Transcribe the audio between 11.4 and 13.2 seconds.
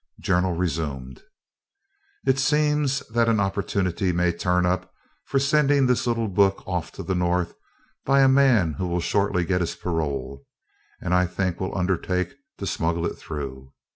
will undertake to smuggle it